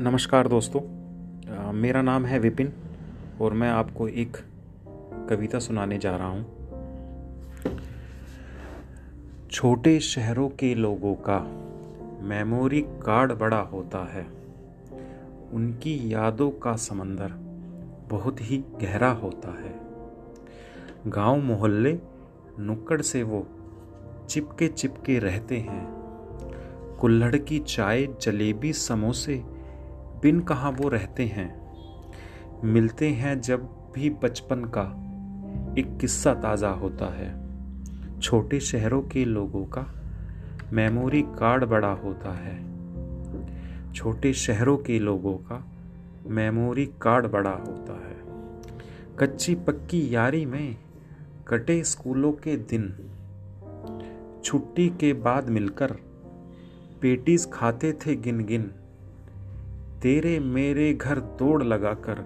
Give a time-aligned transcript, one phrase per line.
[0.00, 0.80] नमस्कार दोस्तों।
[1.72, 2.72] मेरा नाम है विपिन
[3.40, 4.36] और मैं आपको एक
[5.30, 6.46] कविता सुनाने जा रहा हूँ।
[9.50, 11.38] छोटे शहरों के लोगों का
[12.22, 14.26] मेमोरी कार्ड बड़ा होता है।
[15.52, 17.28] उनकी यादों का समंदर
[18.10, 19.80] बहुत ही गहरा होता है।
[21.06, 21.98] गाँव मोहल्ले
[22.58, 23.46] नुक्कड़ से वो
[24.28, 25.88] चिपके चिपके रहते हैं।
[27.00, 29.59] कुल्हड़ की चाय जलेबी समोसे
[30.22, 31.48] बिन कहाँ वो रहते हैं।
[32.64, 33.62] मिलते हैं जब
[33.94, 34.82] भी बचपन का
[35.78, 37.30] एक किस्सा ताज़ा होता है।
[38.20, 39.86] छोटे शहरों के लोगों का
[40.72, 42.58] मेमोरी कार्ड बड़ा होता है।
[43.92, 45.64] छोटे शहरों के लोगों का
[46.26, 48.16] मेमोरी कार्ड बड़ा होता है।
[49.18, 50.76] कच्ची पक्की यारी में
[51.48, 52.94] कटे स्कूलों के दिन।
[54.44, 55.90] छुट्टी के बाद मिलकर
[57.00, 58.70] पेटीज खाते थे गिन गिन
[60.02, 62.24] तेरे मेरे घर तोड़ लगाकर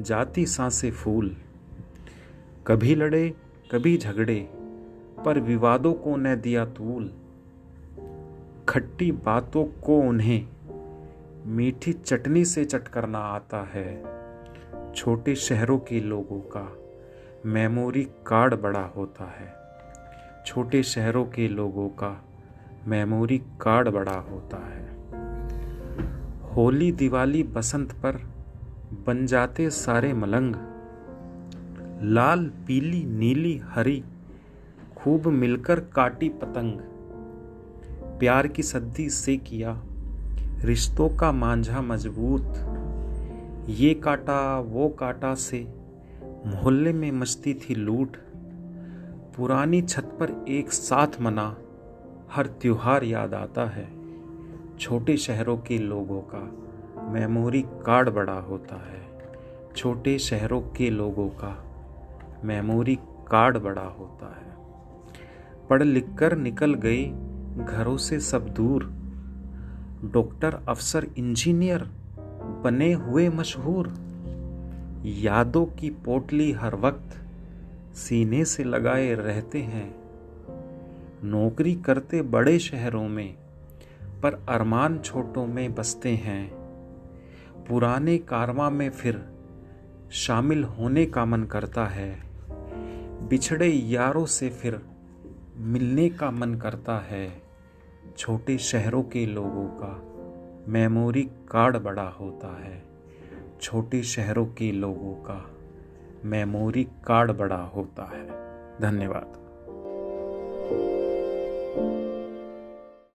[0.00, 1.36] जाती सांसे फूल।
[2.66, 3.34] कभी लड़े,
[3.70, 4.50] कभी झगड़े,
[5.24, 7.14] पर विवादों को न दिया तूल।
[8.68, 10.48] खट्टी बातों को उन्हें
[11.46, 14.04] मीठी चटनी से चट करना आता है।
[14.92, 16.78] छोटे शहरों के लोगों का
[17.46, 19.54] मेमोरी कार्ड बड़ा होता है।
[20.46, 22.24] छोटे शहरों के लोगों का
[22.86, 24.93] मेमोरी कार्ड बड़ा होता है।
[26.56, 28.16] होली दिवाली बसंत पर
[29.06, 30.54] बन जाते सारे मलंग।
[32.02, 34.04] लाल, पीली, नीली, हरी,
[34.96, 36.78] खूब मिलकर काटी पतंग।
[38.18, 39.82] प्यार की सद्दी से किया,
[40.60, 42.54] रिश्तों का मांझा मज़बूत।
[43.68, 45.74] ये काटा, वो काटा से
[46.46, 48.16] मोहल्ले में मचती थी लूट।
[49.36, 51.56] पुरानी छत पर एक साथ मना,
[52.30, 54.03] हर त्योहार याद आता है।
[54.78, 56.58] छोटे शहरों के लोगों का
[57.10, 59.08] मेमोरी कार्ड बड़ा होता है।
[59.76, 61.64] छोटे शहरों के लोगों का
[62.44, 62.96] मेमोरी
[63.30, 64.56] कार्ड बड़ा होता है।
[65.70, 67.04] पढ़ लिख कर निकल गए
[67.64, 68.92] घरों से सब दूर।
[70.04, 71.90] डॉक्टर, अफसर, इंजीनियर
[72.64, 73.94] बने हुए मशहूर।
[75.04, 77.20] यादों की पोटली हर वक्त
[77.96, 79.94] सीने से लगाए रहते हैं।
[81.24, 83.43] नौकरी करते बड़े शहरों में
[84.24, 86.54] पर अरमान छोटों में बसते हैं।
[87.68, 89.28] पुराने कारवा में फिर
[90.12, 92.22] शामिल होने का मन करता है।
[93.28, 94.80] बिछड़े यारों से फिर
[95.56, 97.42] मिलने का मन करता है।
[98.18, 100.02] छोटे शहरों के लोगों का
[100.72, 102.82] मेमोरी कार्ड बड़ा होता है।
[103.62, 105.50] छोटे शहरों के लोगों का
[106.24, 108.28] मेमोरी कार्ड बड़ा होता है।
[108.80, 109.44] धन्यवाद।